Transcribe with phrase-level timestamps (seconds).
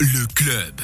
[0.00, 0.82] Le club.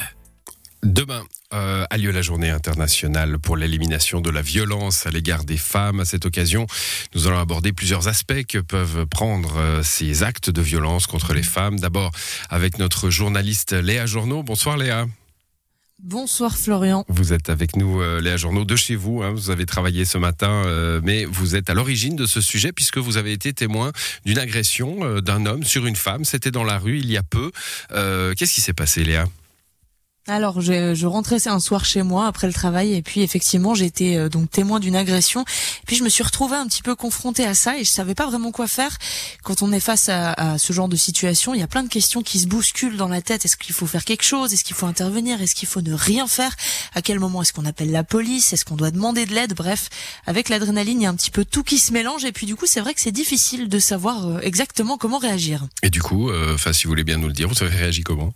[0.81, 5.57] Demain euh, a lieu la journée internationale pour l'élimination de la violence à l'égard des
[5.57, 5.99] femmes.
[5.99, 6.65] À cette occasion,
[7.13, 11.43] nous allons aborder plusieurs aspects que peuvent prendre euh, ces actes de violence contre les
[11.43, 11.79] femmes.
[11.79, 12.11] D'abord
[12.49, 14.41] avec notre journaliste Léa Journeau.
[14.41, 15.05] Bonsoir Léa.
[16.03, 17.05] Bonsoir Florian.
[17.07, 19.23] Vous êtes avec nous, euh, Léa Journeau, de chez vous.
[19.23, 19.31] hein.
[19.31, 22.97] vous avez travaillé ce matin, euh, mais vous êtes à l'origine de ce sujet puisque
[22.97, 23.91] vous avez été témoin
[24.25, 26.25] d'une agression euh, d'un homme sur une femme.
[26.25, 27.51] C'était dans la rue il y a peu.
[27.89, 29.25] Qu'est-ce qui s'est passé, Léa?
[30.27, 34.17] Alors je, je rentrais un soir chez moi après le travail et puis effectivement été
[34.17, 35.41] euh, donc témoin d'une agression.
[35.41, 38.15] Et puis je me suis retrouvée un petit peu confrontée à ça et je savais
[38.15, 38.97] pas vraiment quoi faire.
[39.43, 41.89] Quand on est face à, à ce genre de situation, il y a plein de
[41.89, 43.45] questions qui se bousculent dans la tête.
[43.45, 44.51] Est-ce qu'il faut faire quelque chose?
[44.53, 45.41] Est-ce qu'il faut intervenir?
[45.41, 46.55] Est-ce qu'il faut ne rien faire?
[46.95, 48.51] À quel moment est-ce qu'on appelle la police?
[48.51, 49.53] Est-ce qu'on doit demander de l'aide?
[49.53, 49.89] Bref,
[50.25, 52.55] avec l'adrénaline, il y a un petit peu tout qui se mélange et puis du
[52.55, 55.67] coup c'est vrai que c'est difficile de savoir euh, exactement comment réagir.
[55.83, 58.03] Et du coup, euh, enfin, si vous voulez bien nous le dire, vous avez réagi
[58.03, 58.33] comment?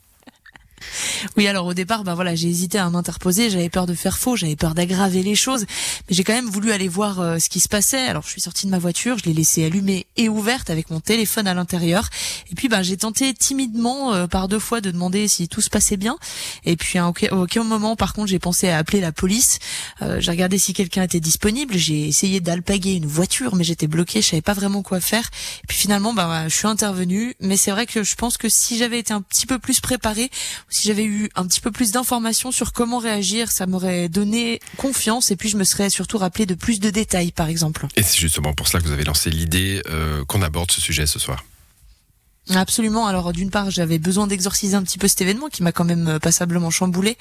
[1.38, 4.36] Oui, alors au départ, ben voilà, j'ai hésité à m'interposer, j'avais peur de faire faux,
[4.36, 5.66] j'avais peur d'aggraver les choses,
[6.08, 8.08] mais j'ai quand même voulu aller voir euh, ce qui se passait.
[8.08, 11.00] Alors je suis sortie de ma voiture, je l'ai laissée allumée et ouverte avec mon
[11.00, 12.10] téléphone à l'intérieur,
[12.52, 15.70] et puis ben j'ai tenté timidement euh, par deux fois de demander si tout se
[15.70, 16.18] passait bien.
[16.66, 19.60] Et puis à aucun, moment, par contre, j'ai pensé à appeler la police.
[20.02, 24.22] Euh, j'ai regardé si quelqu'un était disponible, j'ai essayé d'alpaguer une voiture, mais j'étais bloquée,
[24.22, 25.30] je savais pas vraiment quoi faire.
[25.64, 28.78] Et puis finalement, ben je suis intervenue, mais c'est vrai que je pense que si
[28.78, 30.30] j'avais été un petit peu plus préparée,
[30.70, 35.32] si j'avais eu un petit peu plus d'informations sur comment réagir, ça m'aurait donné confiance
[35.32, 37.88] et puis je me serais surtout rappelé de plus de détails, par exemple.
[37.96, 41.06] Et c'est justement pour cela que vous avez lancé l'idée euh, qu'on aborde ce sujet
[41.06, 41.44] ce soir.
[42.56, 43.06] Absolument.
[43.06, 46.08] Alors d'une part, j'avais besoin d'exorciser un petit peu cet événement qui m'a quand même
[46.08, 47.16] euh, passablement chamboulé,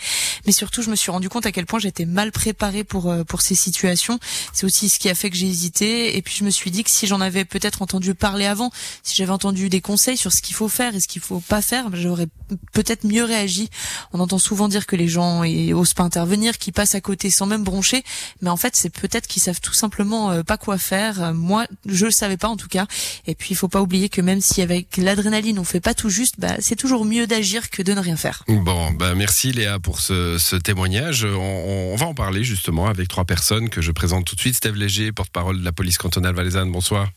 [0.47, 3.25] mais surtout je me suis rendu compte à quel point j'étais mal préparée pour euh,
[3.25, 4.19] pour ces situations.
[4.55, 6.83] C'est aussi ce qui a fait que j'ai hésité et puis je me suis dit
[6.83, 8.71] que si j'en avais peut-être entendu parler avant,
[9.03, 11.61] si j'avais entendu des conseils sur ce qu'il faut faire et ce qu'il faut pas
[11.61, 12.29] faire, j'aurais
[12.73, 13.69] peut-être mieux réagi.
[14.15, 15.43] On entend souvent dire que les gens
[15.75, 18.03] osent pas intervenir, qu'ils passent à côté sans même broncher,
[18.41, 21.35] mais en fait c'est peut-être qu'ils savent tout simplement euh, pas quoi faire.
[21.35, 22.87] Moi, je le savais pas en tout cas.
[23.27, 26.11] Et puis il faut pas oublier que même si avec l'adrénaline on fait pas tout
[26.11, 28.45] juste, bah, c'est toujours mieux d'agir que de ne rien faire.
[28.47, 31.25] Bon, bah merci Léa pour ce, ce témoignage.
[31.25, 34.55] On, on va en parler justement avec trois personnes que je présente tout de suite.
[34.55, 36.71] Steve Léger, porte-parole de la police cantonale valaisanne.
[36.71, 37.09] Bonsoir.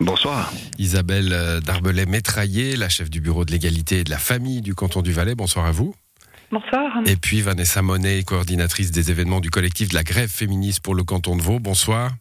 [0.00, 0.52] Bonsoir.
[0.78, 5.02] Isabelle euh, Darbelay-Métraillé, la chef du bureau de l'égalité et de la famille du canton
[5.02, 5.34] du Valais.
[5.34, 5.94] Bonsoir à vous.
[6.50, 7.02] Bonsoir.
[7.06, 11.04] Et puis Vanessa Monet, coordinatrice des événements du collectif de la grève féministe pour le
[11.04, 11.58] canton de Vaud.
[11.60, 12.12] Bonsoir.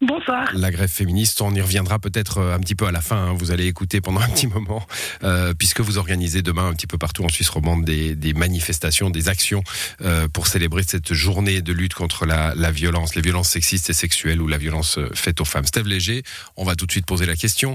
[0.00, 0.48] Bonsoir.
[0.54, 3.16] La grève féministe, on y reviendra peut-être euh, un petit peu à la fin.
[3.16, 3.32] hein.
[3.32, 4.86] Vous allez écouter pendant un petit moment,
[5.24, 9.28] euh, puisque vous organisez demain un petit peu partout en Suisse romande des, manifestations, des
[9.28, 9.64] actions
[10.02, 14.40] euh, pour célébrer cette journée de lutte contre la, violence, les violences sexistes et sexuelles
[14.40, 15.66] ou la violence faite aux femmes.
[15.66, 16.22] Steve Léger,
[16.56, 17.74] on va tout de suite poser la question.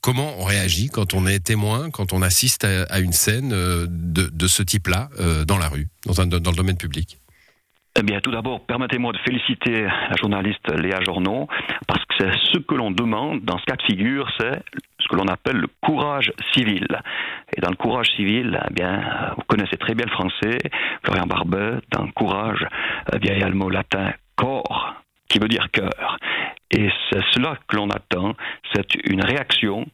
[0.00, 4.62] Comment on réagit quand on est témoin, quand on assiste à, une scène de, ce
[4.62, 5.10] type-là
[5.46, 7.18] dans la rue, dans, un, dans le domaine public?
[8.00, 11.48] Eh bien, tout d'abord, permettez-moi de féliciter la journaliste Léa Journeau,
[11.88, 14.62] parce que c'est ce que l'on demande dans ce cas de figure, c'est
[15.00, 16.86] ce que l'on appelle le courage civil.
[17.56, 20.58] Et dans le courage civil, eh bien, vous connaissez très bien le français,
[21.02, 22.64] Florian Barbet, dans le courage,
[23.12, 24.94] eh bien, il y a le mot latin corps,
[25.28, 26.18] qui veut dire cœur.
[26.70, 28.36] Et c'est cela que l'on attend,
[28.74, 29.86] c'est une réaction,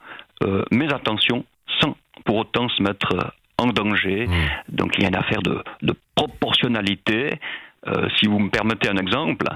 [0.43, 1.47] euh, mais attention,
[1.81, 4.27] sans pour autant se mettre en danger.
[4.69, 7.41] Donc il y a une affaire de, de proportionnalité.
[7.87, 9.47] Euh, si vous me permettez un exemple,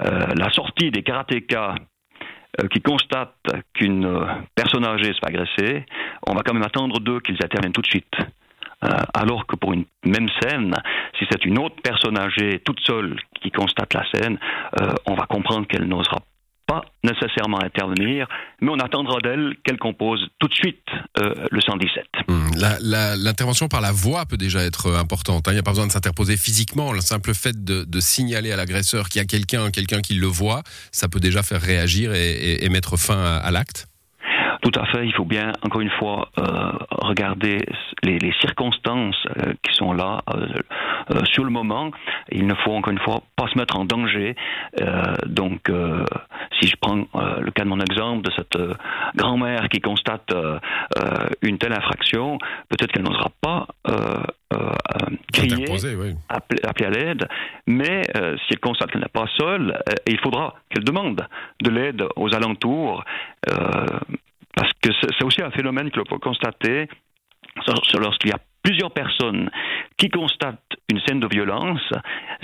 [0.00, 1.74] euh, la sortie des karatékas
[2.60, 3.34] euh, qui constatent
[3.74, 5.86] qu'une personne âgée se fait agresser,
[6.26, 8.14] on va quand même attendre d'eux qu'ils interviennent tout de suite.
[9.12, 10.74] Alors que pour une même scène,
[11.18, 14.38] si c'est une autre personne âgée toute seule qui constate la scène,
[15.04, 16.20] on va comprendre qu'elle n'osera
[16.70, 18.26] pas nécessairement intervenir,
[18.60, 20.86] mais on attendra d'elle qu'elle compose tout de suite
[21.18, 22.04] euh, le 117.
[22.28, 25.48] Hum, la- la- L'intervention par la voix peut déjà être euh, importante.
[25.48, 25.52] hein.
[25.52, 26.92] Il n'y a pas besoin de s'interposer physiquement.
[26.92, 30.62] Le simple fait de, signaler à l'agresseur qu'il y a quelqu'un, quelqu'un qui le voit,
[30.92, 33.86] ça peut déjà faire réagir et, et- et mettre fin à l'acte.
[34.62, 37.58] Tout à fait, il faut bien, encore une fois, euh, regarder
[38.02, 40.46] les, les circonstances euh, qui sont là euh,
[41.14, 41.90] euh, sur le moment.
[42.30, 44.36] Il ne faut, encore une fois, pas se mettre en danger.
[44.80, 46.04] Euh, donc, euh,
[46.60, 48.58] si je prends euh, le cas de mon exemple de cette
[49.16, 50.32] grand-mère qui constate
[51.42, 54.22] une telle infraction, peut-être qu'elle n'osera pas euh,
[54.52, 55.64] euh, euh, crier,
[55.96, 56.14] oui.
[56.28, 57.28] appeler, appeler à l'aide,
[57.68, 61.24] mais euh, si elle constate qu'elle n'est pas seule, il faudra qu'elle demande
[61.62, 63.04] de l'aide aux alentours,
[63.48, 63.86] euh,
[64.54, 66.88] parce que c'est aussi un phénomène que l'on peut constater
[67.94, 69.50] lorsqu'il y a plusieurs personnes
[69.96, 70.58] qui constatent
[70.90, 71.80] une scène de violence,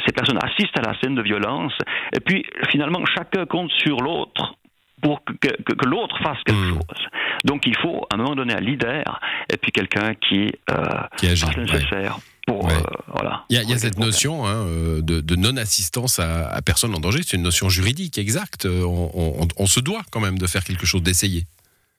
[0.07, 1.73] ces personnes assistent à la scène de violence,
[2.15, 4.55] et puis finalement chacun compte sur l'autre
[5.03, 6.75] pour que, que, l'autre fasse quelque hmm.
[6.75, 7.07] chose.
[7.45, 9.21] Donc il faut à un moment donné un leader
[9.53, 10.75] et puis quelqu'un qui, euh,
[11.19, 12.19] qui agit, fasse le nécessaire.
[12.47, 12.75] Pour, euh,
[13.13, 16.49] voilà, il y a, il y a cette notion hein, euh, de, de non-assistance à,
[16.49, 17.23] à, personne en danger.
[17.25, 18.67] C'est une notion juridique exacte.
[18.67, 21.43] On, on, on, se doit quand même de faire quelque chose, d'essayer.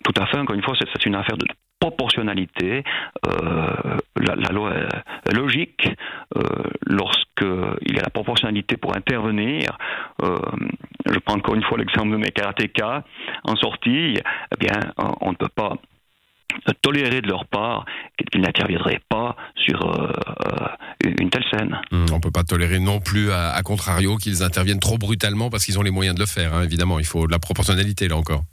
[0.03, 0.37] Tout à fait.
[0.37, 1.45] Encore une fois, c'est une affaire de
[1.79, 2.83] proportionnalité.
[3.27, 4.73] Euh, la, loi
[5.25, 5.87] est logique.
[6.35, 6.41] Euh,
[6.89, 9.77] Lorsqu'il y a la proportionnalité pour intervenir,
[10.23, 10.37] euh,
[11.05, 13.03] je prends encore une fois l'exemple de mes karatékas
[13.43, 14.79] en sortie, eh bien,
[15.21, 15.75] on ne peut pas
[16.81, 17.85] tolérer de leur part
[18.31, 20.11] qu'ils n'interviendraient pas sur euh,
[21.03, 21.79] une telle scène.
[21.91, 25.65] Mmh, on ne peut pas tolérer non plus, à, contrario, qu'ils interviennent trop brutalement parce
[25.65, 26.53] qu'ils ont les moyens de le faire.
[26.53, 28.43] Hein, évidemment, il faut de la proportionnalité là encore.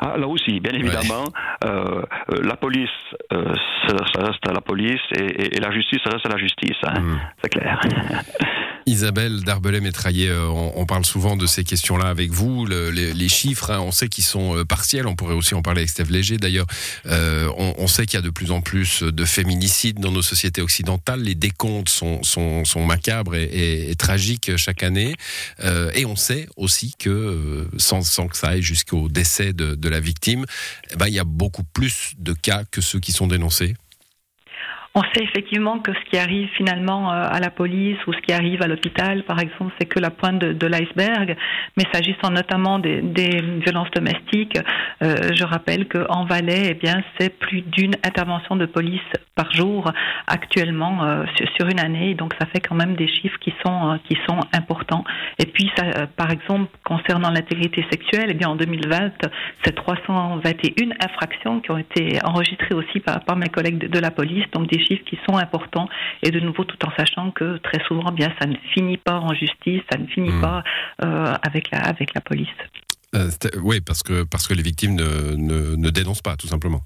[0.00, 1.24] Ah, là aussi, bien évidemment,
[1.64, 2.02] euh,
[2.32, 2.88] euh, la police,
[3.32, 3.54] euh,
[3.86, 6.76] ça, reste à la police et, la justice, ça reste à la justice.
[6.84, 7.00] Hein.
[7.00, 7.18] Hmm.
[7.42, 7.80] C'est clair.
[8.88, 12.64] Isabelle Darbelay-Métraillé, euh, on, parle souvent de ces questions-là avec vous.
[12.66, 15.06] les, chiffres, hein, on sait qu'ils sont euh, partiels.
[15.06, 16.38] On pourrait aussi en parler avec Steve Léger.
[16.38, 16.66] D'ailleurs,
[17.06, 20.62] euh, on, sait qu'il y a de plus en plus de féminicides dans nos sociétés
[20.62, 21.20] occidentales.
[21.20, 22.22] Les décomptes sont,
[22.76, 25.14] macabres et, tragiques chaque année.
[25.94, 30.46] et on sait aussi que, sans, sans que ça aille jusqu'au décès de, la victime,
[30.90, 33.74] eh ben, il y a beaucoup plus de cas que ceux qui sont dénoncés.
[34.94, 38.32] On sait effectivement que ce qui arrive finalement euh, à la police ou ce qui
[38.32, 41.36] arrive à l'hôpital, par exemple, c'est que la pointe de, l'iceberg.
[41.76, 43.00] Mais s'agissant notamment des,
[43.64, 44.58] violences domestiques,
[45.02, 49.00] euh, je rappelle qu'en Valais, eh bien, c'est plus d'une intervention de police
[49.34, 49.92] par jour
[50.26, 51.24] actuellement euh,
[51.56, 52.14] sur, une année.
[52.14, 55.04] Donc, ça fait quand même des chiffres qui sont qui sont importants.
[55.38, 59.12] Et puis, ça, par exemple, concernant l'intégrité sexuelle, eh bien, en 2020,
[59.64, 64.44] c'est 321 infractions qui ont été enregistrées aussi par, mes collègues de, la police.
[64.78, 65.88] Chiffres qui sont importants
[66.22, 69.34] et de nouveau tout en sachant que très souvent bien ça ne finit pas en
[69.34, 70.40] justice, ça ne finit hmm.
[70.40, 70.62] pas
[71.04, 72.48] euh, avec la avec la police.
[73.14, 73.30] Euh,
[73.62, 76.82] oui, parce que parce que les victimes ne, ne, ne dénoncent pas tout simplement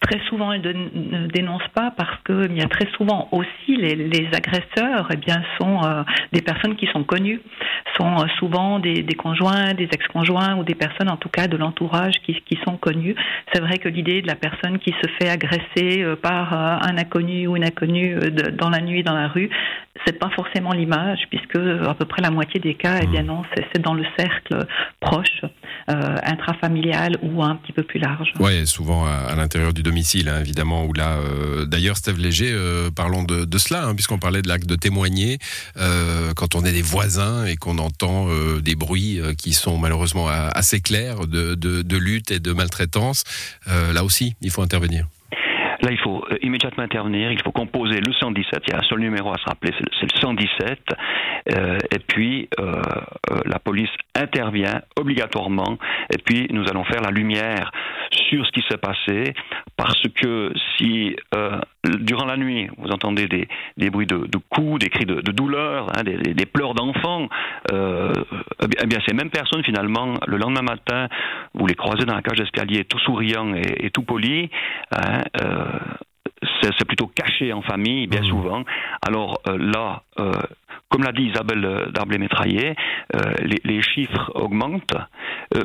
[0.00, 5.08] très souvent ils ne dénoncent pas parce que y a très souvent aussi les, agresseurs
[5.12, 6.02] eh bien sont euh,
[6.32, 7.40] des personnes qui sont connues
[7.98, 12.14] sont euh, souvent des, conjoints des ex-conjoints ou des personnes en tout cas de l'entourage
[12.24, 13.14] qui, sont connues.
[13.52, 17.46] C'est vrai que l'idée de la personne qui se fait agresser euh, par un inconnu
[17.46, 18.16] ou une inconnue
[18.58, 19.50] dans la nuit dans la rue
[20.06, 23.42] c'est pas forcément l'image puisque à peu près la moitié des cas eh bien non
[23.54, 24.66] c'est dans le cercle
[25.00, 25.42] proche
[25.88, 28.32] intrafamilial ou un petit peu plus large.
[28.38, 29.82] Ouais souvent à, à l'intérieur du
[30.28, 34.48] hein, évidemment, là, euh, d'ailleurs, Steve Léger, euh, parlons de, cela, hein, puisqu'on parlait de
[34.48, 35.38] l'acte de témoigner,
[35.76, 38.28] euh, quand on est des voisins et qu'on entend
[38.60, 43.24] des bruits qui sont malheureusement assez clairs de lutte et de maltraitance,
[43.66, 45.06] là aussi, il faut intervenir.
[45.82, 48.62] Là, il faut euh, immédiatement intervenir, il faut composer le 117.
[48.66, 50.78] Il y a un seul numéro à se rappeler, c'est le 117.
[51.52, 52.82] Euh, et puis, euh,
[53.46, 55.78] la police intervient obligatoirement.
[56.12, 57.70] Et puis, nous allons faire la lumière
[58.28, 59.32] sur ce qui s'est passé.
[59.76, 61.16] Parce que si,
[61.84, 65.32] durant la nuit, vous entendez des, des bruits de, de, coups, des cris de, de
[65.32, 67.28] douleur, hein, des, des, pleurs d'enfants,
[67.72, 71.08] eh bien, ces mêmes personnes, finalement, le lendemain matin,
[71.54, 74.50] vous les croisez dans la cage d'escalier, tout souriant et, et tout poli.
[74.92, 75.22] Hein,
[76.62, 78.26] c'est plutôt caché en famille, bien mmh.
[78.26, 78.64] souvent.
[79.06, 80.32] Alors euh, là, euh,
[80.90, 82.74] comme l'a dit Isabelle Darblay-Métraillé,
[83.14, 83.20] euh,
[83.64, 84.96] les, chiffres augmentent,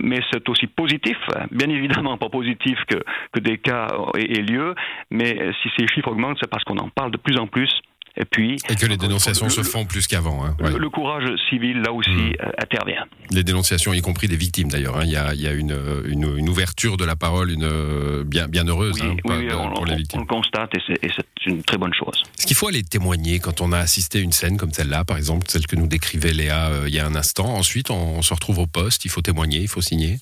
[0.02, 1.18] mais c'est aussi positif,
[1.52, 2.98] bien évidemment pas positif que,
[3.34, 3.88] que des cas
[4.18, 4.76] aient lieu,
[5.12, 7.70] mais si ces chiffres augmentent, c'est parce qu'on en parle de plus en plus
[8.18, 8.58] et puis.
[8.70, 10.46] Et que les dénonciations se font plus qu'avant.
[10.46, 12.34] Hein, le, courage civil, là aussi, hmm.
[12.42, 13.06] euh, intervient.
[13.32, 14.98] Les dénonciations, y compris des victimes d'ailleurs.
[14.98, 15.04] Hein.
[15.06, 18.66] Il y a, y a une, une, ouverture de la parole une, euh, bien, bien
[18.66, 20.20] heureuse hein, on, pour les victimes.
[20.20, 22.24] On le constate et c'est une très bonne chose.
[22.38, 25.18] Est-ce qu'il faut aller témoigner quand on a assisté à une scène comme celle-là, par
[25.18, 28.34] exemple, celle que nous décrivait Léa euh, il y a un instant Ensuite, on, se
[28.34, 30.18] retrouve au poste, il faut témoigner, il faut signer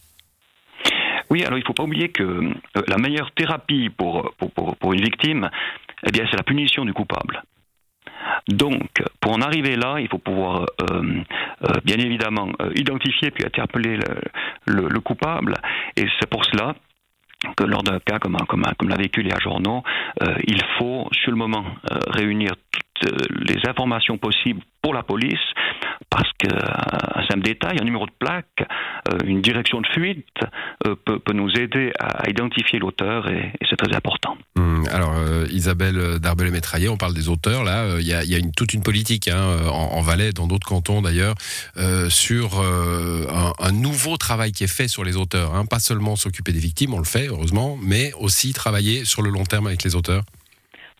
[1.29, 2.41] oui, alors il ne faut pas oublier que
[2.87, 5.49] la meilleure thérapie pour, pour, pour, pour une victime,
[6.05, 7.41] eh bien, c'est la punition du coupable.
[8.47, 11.21] Donc, pour en arriver là, il faut pouvoir, euh,
[11.63, 13.97] euh, bien évidemment, euh, identifier puis interpeller
[14.65, 15.55] le, le, coupable.
[15.95, 16.75] Et c'est pour cela
[17.57, 19.83] que lors d'un cas comme, comme, comme l'a vécu Léa Journaux,
[20.47, 21.65] il faut, sur le moment,
[22.07, 25.41] réunir toutes les informations possibles pour la police,
[26.09, 28.65] parce qu'un simple détail, un numéro de plaque,
[29.25, 30.25] une direction de fuite
[30.79, 34.37] peut, peut, nous aider à identifier l'auteur et, c'est très important.
[34.55, 38.73] Hum, alors, euh, Isabelle Darbelé-Métraillé, on parle des auteurs, là, euh, il y, a, toute
[38.73, 41.35] une politique hein, en, en, Valais, dans d'autres cantons d'ailleurs,
[41.77, 45.55] euh, sur euh, un, un, nouveau travail qui est fait sur les auteurs.
[45.55, 49.29] Hein, pas seulement s'occuper des victimes, on le fait, heureusement, mais aussi travailler sur le
[49.29, 50.23] long terme avec les auteurs.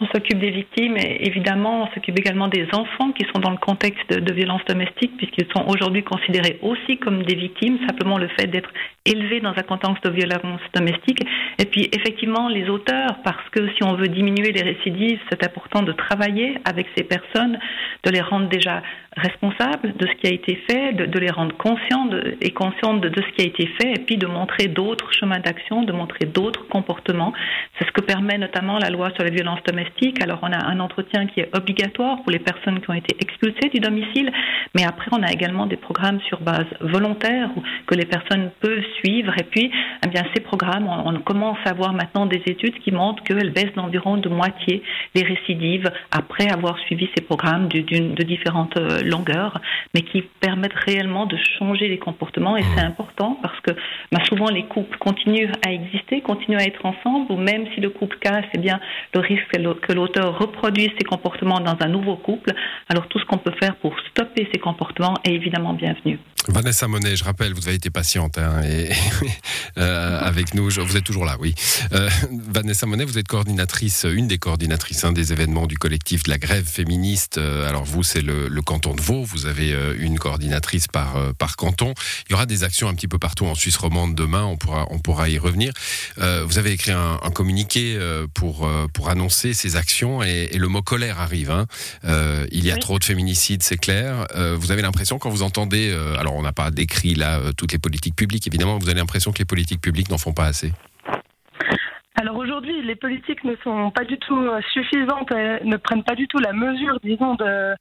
[0.03, 3.57] On s'occupe des victimes et évidemment, on s'occupe également des enfants qui sont dans le
[3.57, 8.27] contexte de, de violences domestiques puisqu'ils sont aujourd'hui considérés aussi comme des victimes, simplement le
[8.27, 8.69] fait d'être
[9.05, 11.22] élevés dans un contexte de violence domestique.
[11.57, 15.83] Et puis effectivement, les auteurs, parce que si on veut diminuer les récidives, c'est important
[15.83, 17.57] de travailler avec ces personnes,
[18.03, 18.81] de les rendre déjà
[19.15, 23.10] responsables de ce qui a été fait, de, les rendre conscients de, et conscientes de,
[23.10, 26.25] de, ce qui a été fait, et puis de montrer d'autres chemins d'action, de montrer
[26.25, 27.31] d'autres comportements.
[27.77, 29.92] C'est ce que permet notamment la loi sur les violences domestiques.
[30.21, 33.69] Alors on a un entretien qui est obligatoire pour les personnes qui ont été expulsées
[33.73, 34.31] du domicile,
[34.75, 37.50] mais après on a également des programmes sur base volontaire
[37.88, 39.33] que les personnes peuvent suivre.
[39.39, 39.71] Et puis,
[40.05, 43.73] eh bien, ces programmes, on, commence à voir maintenant des études qui montrent qu'elles baissent
[43.75, 44.83] d'environ de moitié
[45.15, 49.62] les récidives après avoir suivi ces programmes de, de différentes euh, longueurs,
[49.93, 52.57] mais qui permettent réellement de changer les comportements.
[52.57, 53.71] Et c'est important parce que
[54.12, 57.89] bah, souvent les couples continuent à exister, continuent à être ensemble, ou même si le
[57.89, 58.79] couple casse, eh bien,
[59.13, 62.51] le risque que l'auteur reproduise ces comportements dans un nouveau couple.
[62.89, 66.20] Alors tout ce qu'on peut faire pour stopper ces comportements est évidemment bienvenu.
[66.47, 68.89] Vanessa Monet, je rappelle, vous avez été patiente hein, et,
[69.77, 70.69] euh, avec nous.
[70.69, 71.55] Vous êtes toujours là, oui.
[71.93, 72.09] Euh,
[72.50, 76.38] Vanessa Monet, vous êtes coordinatrice, une des coordinatrices hein, des événements du collectif de la
[76.38, 77.38] grève féministe.
[77.38, 79.23] Euh, alors vous, c'est le, le, canton de Vaud.
[79.23, 81.93] Vous avez euh, une coordinatrice par euh, par canton.
[82.27, 84.43] Il y aura des actions un petit peu partout en Suisse romande demain.
[84.43, 85.71] On pourra on pourra y revenir.
[86.19, 87.97] Euh, vous avez écrit un, un communiqué
[88.33, 91.51] pour pour annoncer ces actions et, et le mot colère arrive.
[91.51, 91.67] Hein.
[92.51, 92.79] il y a oui.
[92.79, 94.27] trop de féminicides, c'est clair.
[94.57, 98.16] vous avez l'impression quand vous entendez, alors on n'a pas décrit là toutes les politiques
[98.16, 100.72] publiques, évidemment, vous avez l'impression que les politiques publiques n'en font pas assez.
[102.16, 106.38] Alors aujourd'hui, les politiques ne sont pas du tout suffisantes, ne prennent pas du tout
[106.38, 107.75] la mesure, disons, de,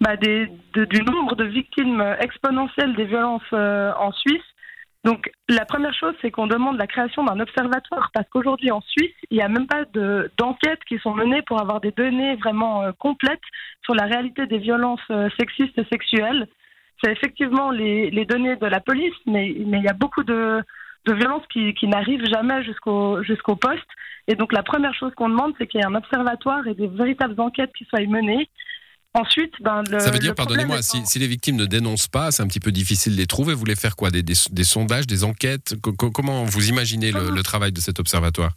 [0.00, 0.48] bah de,
[0.84, 4.44] du nombre de victimes exponentielles des violences euh, en Suisse.
[5.04, 9.14] Donc la première chose, c'est qu'on demande la création d'un observatoire parce qu'aujourd'hui en Suisse,
[9.30, 9.84] il n'y a même pas
[10.36, 13.40] d'enquêtes qui sont menées pour avoir des données vraiment euh, complètes
[13.84, 16.46] sur la réalité des violences euh, sexistes et sexuelles.
[17.02, 20.62] C'est effectivement les, les, données de la police, mais, mais il y a beaucoup de,
[21.04, 23.86] de violences qui, qui n'arrivent jamais jusqu'au jusqu'au poste.
[24.28, 26.88] Et donc la première chose qu'on demande, c'est qu'il y ait un observatoire et des
[26.88, 28.48] véritables enquêtes qui soient menées.
[29.14, 32.42] Ensuite, ben, le, ça veut dire, pardonnez-moi, si, si, les victimes ne dénoncent pas, c'est
[32.42, 33.54] un petit peu difficile de les trouver.
[33.54, 34.10] Vous voulez faire quoi?
[34.10, 35.74] Des, des, des, sondages, des enquêtes?
[35.80, 38.50] Comment vous imaginez le, le, travail de cet observatoire?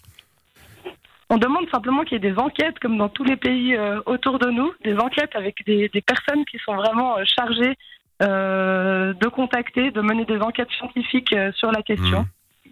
[1.29, 4.37] On demande simplement qu'il y ait des enquêtes, comme dans tous les pays euh, autour
[4.37, 7.77] de nous, des enquêtes avec des, des personnes qui sont vraiment euh, chargées
[8.21, 12.21] euh, de contacter, de mener des enquêtes scientifiques euh, sur la question.
[12.21, 12.69] Mmh.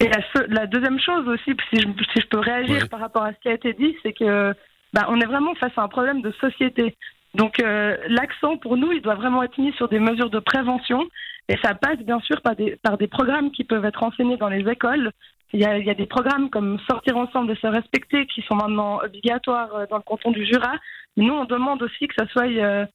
[0.00, 2.88] Et la, la, deuxième chose aussi, si je, si je peux réagir ouais.
[2.88, 4.54] par rapport à ce qui a été dit, c'est que
[4.92, 6.96] bah, on est vraiment face à un problème de société.
[7.34, 11.06] Donc euh, l'accent pour nous, il doit vraiment être mis sur des mesures de prévention
[11.48, 14.48] et ça passe bien sûr par des, par des programmes qui peuvent être enseignés dans
[14.48, 15.10] les écoles.
[15.52, 18.42] Il y, a, il y a des programmes comme Sortir ensemble et se respecter qui
[18.42, 20.74] sont maintenant obligatoires dans le canton du Jura.
[21.16, 22.86] Nous, on demande aussi que ça soit euh,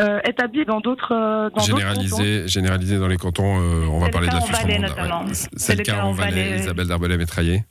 [0.00, 4.32] euh, établi dans d'autres euh, généralisé généralisé dans les cantons euh, on va parler de
[4.32, 5.32] la ouais.
[5.54, 7.64] c'est le, cas en Valais Isabelle Darbelet métraillé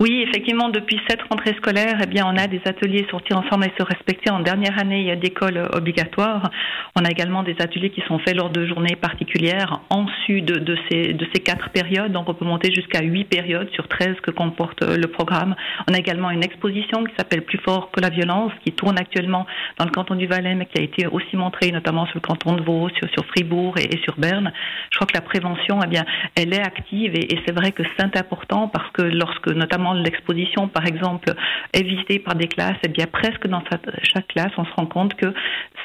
[0.00, 3.72] oui, effectivement, depuis cette rentrée scolaire, eh bien, on a des ateliers sortir ensemble et
[3.78, 6.50] se respecter en dernière année d'école obligatoire.
[6.96, 10.76] On a également des ateliers qui sont faits lors de journées particulières en su de,
[10.90, 12.12] ces, quatre périodes.
[12.12, 15.54] Donc, on peut monter jusqu'à huit périodes sur 13 que comporte le programme.
[15.88, 19.46] On a également une exposition qui s'appelle Plus fort que la violence, qui tourne actuellement
[19.78, 22.54] dans le canton du Valais, mais qui a été aussi montrée notamment sur le canton
[22.54, 24.52] de Vaud, sur, Fribourg et, et, sur Berne.
[24.90, 27.82] Je crois que la prévention, eh bien, elle est active et, et c'est vrai que
[27.96, 31.32] c'est important parce que lorsque notamment l'exposition, par exemple,
[31.72, 33.62] est visitée par des classes, et eh bien presque dans
[34.02, 35.32] chaque classe, on se rend compte que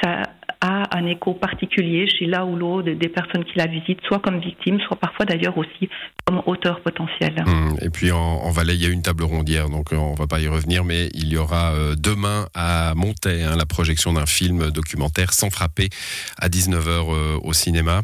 [0.04, 0.24] ça
[0.62, 4.40] a un écho particulier chez là ou l'autre des, personnes qui la visitent, soit comme
[4.40, 5.90] victimes, soit parfois d'ailleurs aussi
[6.26, 7.44] comme auteurs potentiels.
[7.46, 7.78] Mmh.
[7.82, 10.12] Et puis en, en, Valais, il y a une table ronde hier, donc euh, on
[10.12, 13.66] ne va pas y revenir, mais il y aura euh, demain à Montaix hein, la
[13.66, 15.90] projection d'un film documentaire sans frapper
[16.38, 18.02] à 19h euh, au cinéma.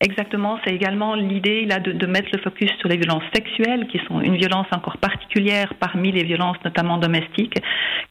[0.00, 4.00] Exactement, c'est également l'idée là de, de, mettre le focus sur les violences sexuelles, qui
[4.08, 7.54] sont une violence encore particulière parmi les violences notamment domestiques,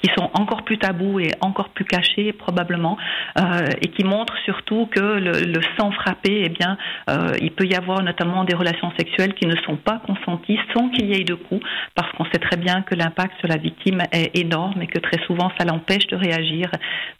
[0.01, 2.97] qui sont encore plus tabous et encore plus cachées probablement,
[3.37, 6.77] euh, et qui montrent surtout que le, le sang frappé, eh bien,
[7.09, 10.87] euh, il peut y avoir notamment des relations sexuelles qui ne sont pas consenties sans
[10.89, 11.61] qu'il y ait de coups,
[11.95, 15.21] parce qu'on sait très bien que l'impact sur la victime est énorme et que très
[15.25, 16.71] souvent ça l'empêche de réagir,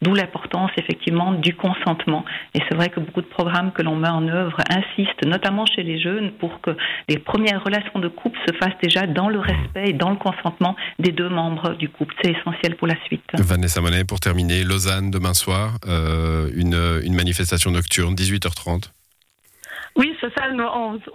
[0.02, 2.24] d'où l'importance effectivement du consentement.
[2.56, 5.84] Et c'est vrai que beaucoup de programmes que l'on met en œuvre insiste, notamment chez
[5.84, 6.72] les jeunes, pour que
[7.10, 10.76] les premières relations de couple se fassent déjà dans le respect et dans le consentement
[11.00, 12.14] des deux membres du couple.
[12.22, 13.24] C'est essentiel pour la suite.
[13.34, 18.92] Vanessa Monet, pour terminer, Lausanne demain soir, euh, une, une manifestation nocturne, 18h30.
[19.96, 20.48] Oui, c'est ça.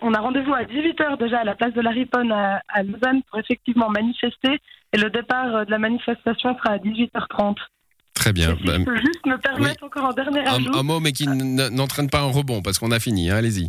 [0.03, 3.23] On, a rendez-vous à 18h déjà à la place de la Riponne à, à, Lausanne
[3.29, 4.61] pour effectivement manifester
[4.93, 7.57] Et le départ de la manifestation sera à 18h30.
[8.19, 8.57] Très bien.
[8.57, 10.77] Si je peux juste me permettre encore un dernier ajout.
[10.77, 13.31] Un, mot, mais qui n'entraîne pas un rebond, parce qu'on a fini.
[13.31, 13.69] Hein, Allez-y.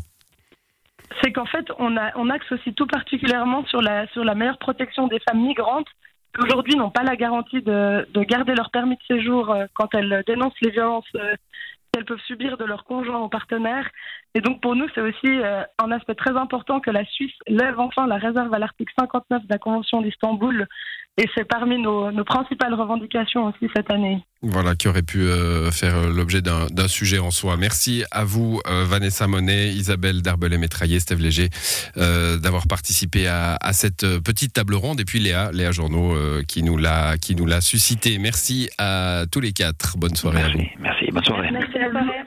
[1.21, 4.57] C'est qu'en fait, on, a, on axe aussi tout particulièrement sur la, sur la meilleure
[4.57, 5.87] protection des femmes migrantes
[6.33, 9.93] qui aujourd'hui n'ont pas la garantie de, de, garder leur permis de séjour euh, quand
[9.93, 11.35] elles dénoncent les violences euh,
[11.91, 13.89] qu'elles peuvent subir de leurs conjoints ou partenaires.
[14.35, 17.79] Et donc pour nous, c'est aussi euh, un aspect très important que la Suisse lève
[17.79, 20.67] enfin la réserve à l'article 59 de la Convention d'Istanbul.
[21.21, 24.23] Et c'est parmi nos, nos, principales revendications aussi cette année.
[24.41, 27.57] Voilà, qui aurait pu euh, faire euh, l'objet d'un sujet en soi.
[27.57, 31.49] Merci à vous, Vanessa Monet, Isabelle Darbelet-Métraillé, Steve Léger,
[31.97, 35.01] d'avoir participé à, à, cette petite table ronde.
[35.01, 36.15] Et puis Léa, Léa Journaux,
[36.47, 37.17] qui nous l'a
[37.59, 38.17] suscité.
[38.17, 39.97] Merci à tous les quatre.
[39.97, 40.83] Bonne soirée merci, à vous.
[40.83, 41.49] Merci, bonne soirée.
[41.51, 42.18] Merci à vous.